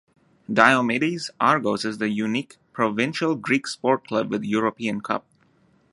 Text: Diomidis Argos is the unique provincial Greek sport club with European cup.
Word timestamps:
Diomidis 0.51 1.29
Argos 1.39 1.85
is 1.85 1.99
the 1.99 2.09
unique 2.09 2.57
provincial 2.73 3.35
Greek 3.35 3.67
sport 3.67 4.07
club 4.07 4.31
with 4.31 4.43
European 4.43 4.99
cup. 4.99 5.27